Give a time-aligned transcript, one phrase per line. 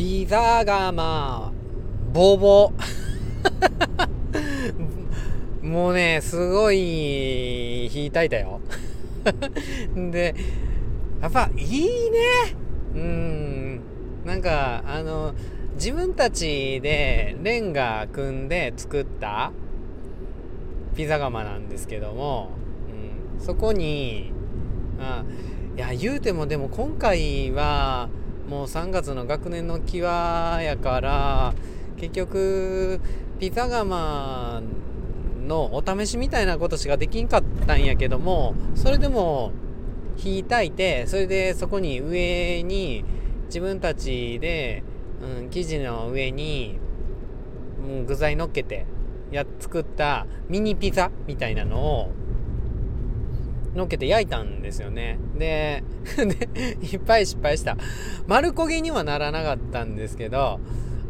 [0.00, 1.52] ピザがまあ
[2.10, 2.72] ボボ。
[5.60, 8.62] もうねすごい火焚いたよ。
[10.10, 10.34] で
[11.20, 12.18] やっぱいいね。
[12.94, 13.80] うん。
[14.24, 15.34] なんかあの
[15.74, 19.52] 自分たちでレンガ組んで作った
[20.96, 22.52] ピザ窯なんですけども、
[23.38, 24.32] うん、そこに
[24.98, 25.24] あ
[25.76, 28.08] いや言うてもでも今回は
[28.50, 31.54] もう3月の学年の際やから
[31.98, 33.00] 結局
[33.38, 34.60] ピザ窯
[35.46, 39.52] のお試しみたいなことしかできんかったんやけどもそれでも
[40.16, 43.04] 火焚いてそれでそこに上に
[43.46, 44.82] 自分たちで、
[45.22, 46.76] うん、生地の上に、
[47.88, 48.84] うん、具材乗っけて
[49.30, 52.10] や作ったミニピザみたいなのを
[53.74, 55.18] 乗っけて焼いたんですよね。
[55.38, 55.82] で、
[56.16, 57.76] でいっぱい失敗した。
[58.26, 60.60] 丸焦げにはならなかったんですけど、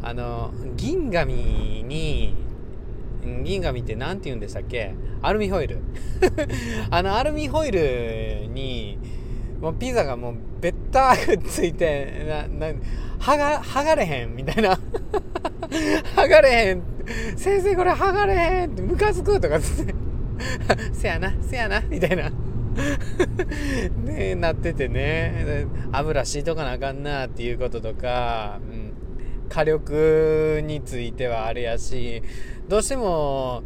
[0.03, 1.33] あの、銀紙
[1.87, 2.35] に、
[3.43, 4.93] 銀紙って何て言うんでしたっけ？
[5.21, 5.79] アルミホイル。
[6.89, 8.97] あの、アルミホイルに、
[9.59, 12.75] もうピザがもうべったくっついて、な、な、
[13.19, 14.79] 剥が、剥がれへんみたいな。
[16.15, 16.81] 剥がれへん。
[17.35, 19.95] 先生これ剥がれへんってムカつくとかつって。
[20.93, 22.31] せやな、せやな、みたいな。
[24.05, 25.65] ねなっててね。
[25.91, 28.93] 油敷いとかなあかんなっていうこととか、うん、
[29.49, 32.23] 火力についてはあれやし
[32.67, 33.63] どうしても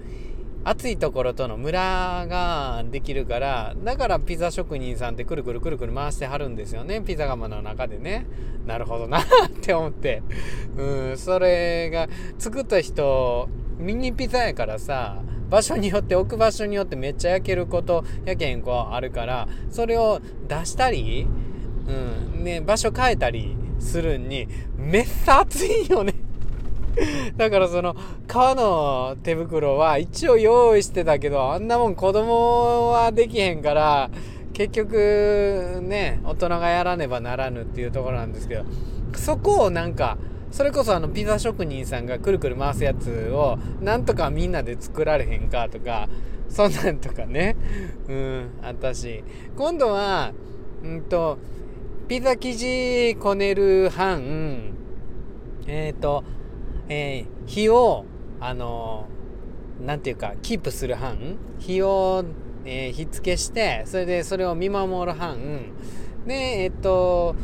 [0.64, 7.02] 暑いところとのムラができるからだからピザ職人さんってくるくるくるくる回してはるんですよね。
[7.02, 8.26] ピザ窯の中でね。
[8.66, 9.24] なるほどなっ
[9.62, 10.24] て思って。
[10.76, 11.18] うん。
[11.18, 12.08] それが
[12.40, 21.28] 作った人ミニピザやからさ場所によって置く場所によってめっちゃ焼けることやけんこうあるからそれを出したり、
[21.88, 21.92] う
[22.40, 26.14] んね、場所変えたりするにめっさ熱いよね。
[27.36, 27.96] だからその
[28.28, 34.10] 革の手袋は一応用意してたけどあんなもん子供はできへんから
[34.54, 38.64] 結局ね大人がやらねばならぬっていうところなんですけど
[39.14, 40.18] そこをなんか
[40.56, 46.08] それこそあのピザ職人さんがくるくる回すやつをなんとかみんなで作られへんかとか
[46.48, 47.58] そんなんとかね。
[48.08, 49.22] うんあったし。
[49.58, 50.32] 今度は
[50.82, 51.38] うんと
[52.08, 54.72] ピザ生地こねる班
[55.68, 56.24] えっ、ー、と、
[56.88, 58.06] えー、火を
[58.40, 59.08] あの
[59.86, 61.36] なんていうかキープする班。
[61.60, 62.24] 火を、
[62.64, 65.38] えー、火付けしてそれでそれを見守る班。
[66.26, 66.34] で
[66.64, 67.36] えっ、と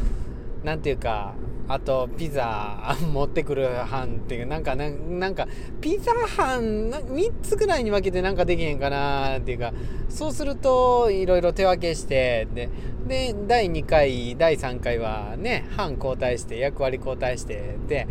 [0.63, 1.33] なんていうか
[1.73, 5.47] あとピザ持ってくる班っていうなんかなんか
[5.79, 9.73] ピザ班3つぐらいに分けてなんかできへんかなっていうか
[10.09, 12.69] そうするといろいろ手分けしてで
[13.07, 18.07] で第2回第3回はね班交代して役割交代してで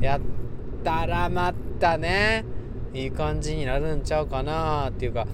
[0.00, 0.20] やっ
[0.84, 2.44] たらまたね
[2.94, 5.26] いい感じになるんちゃうかなっていうか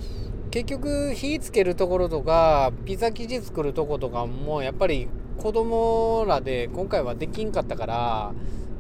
[0.50, 8.32] 結局火つけるところとかピザ生地作るとことかもやっぱり子供らで今回はできんかったから、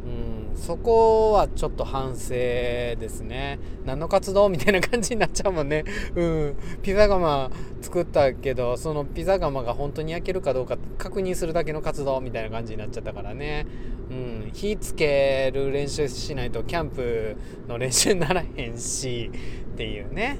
[0.06, 3.58] うん、そこはちょっと反省ですね。
[3.84, 5.84] 何の活動みたいな感じになっちゃうもんね。
[6.14, 6.56] うん。
[6.82, 7.50] ピザ窯
[7.82, 13.66] 作ったけど、そのピザ窯が本当に焼けるかどうか確認するだけの活動みたいな感じになっちゃったからね。
[14.10, 14.14] う
[14.48, 14.50] ん。
[14.52, 17.36] 火つける練習しないとキャンプ
[17.68, 19.30] の練習にならへんし、
[19.74, 20.38] っていうね。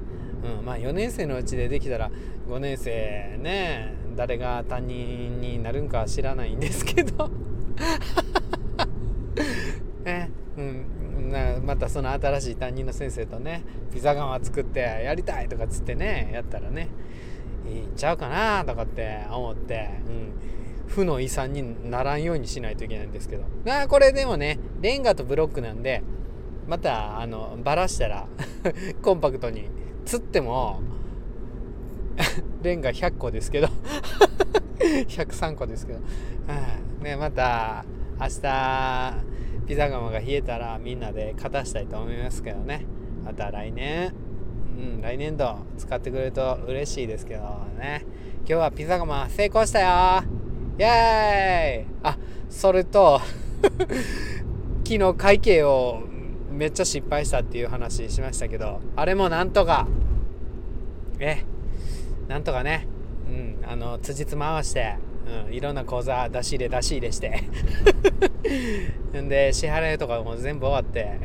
[0.59, 0.65] うん。
[0.65, 2.10] まあ4年生のうちでできたら
[2.48, 7.28] 5年生ね、誰が担任になるんか知らないんですけど。
[10.04, 10.31] ね。
[10.56, 10.87] うん。
[11.31, 13.62] なまたその新しい担任の先生とね
[13.93, 16.88] ピザ窯作ってやりたいとかっつってねやったらね
[17.69, 23.44] いいんちゃうかなとかって思って、うん、負の遺産にならんようにしないといけないんですけど。
[23.69, 26.03] あこれでもねレンガとブロックなんで
[26.69, 28.27] またあのバラしたら
[29.03, 29.69] コンパクトに
[30.04, 30.81] 釣っても
[32.66, 33.69] レンガ100個ですけど。
[34.78, 36.00] 103個ですけど、
[37.03, 37.84] ね、また
[38.21, 39.15] 明日
[39.66, 42.84] ピザ窯が冷えたらみんなで勝たしたいと思いますけどね。
[43.24, 44.13] また来年。
[44.77, 47.42] うん来年度使ってくれると嬉しいですけど
[47.78, 48.04] ね。
[48.41, 50.22] 今日はピザ窯成功したよ。
[50.78, 51.95] イエーイ。
[52.03, 52.19] あ
[52.51, 53.21] それと
[54.84, 56.03] 昨日会計を
[56.53, 59.89] めっちゃ失敗したっていう話しましたけどあれもなんとか。
[61.19, 61.39] え
[62.28, 62.87] なんとかね、
[63.28, 64.97] うん、あの辻褄合わして、
[65.47, 67.43] うん、いろんな口座出し入れ出し入れして。
[69.21, 71.19] ん で支払いとかも全部終わって、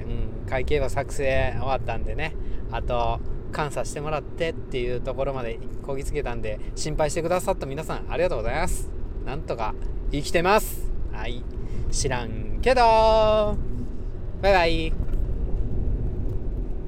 [0.43, 2.33] うん、会計は作成終わったんでね
[2.71, 3.19] あと
[3.55, 8.89] 監査してもらってっていうところまでこぎつけたんで心配してくださった皆さんありがとうございます。
[9.25, 9.75] なんとか
[10.11, 10.91] 生きてます。
[11.11, 11.43] はい。
[11.91, 12.81] 知らんけど。
[14.41, 15.10] バイバイ。